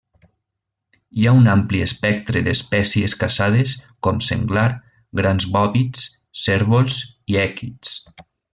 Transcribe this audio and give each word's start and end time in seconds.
Hi 1.17 1.25
ha 1.25 1.33
un 1.39 1.49
ampli 1.55 1.81
espectre 1.87 2.41
d'espècies 2.47 3.15
caçades, 3.25 3.75
com 4.09 4.23
senglar, 4.29 4.65
grans 5.21 5.47
bòvids, 5.59 6.09
cérvols 6.47 7.01
i 7.35 7.41
èquids. 7.47 7.95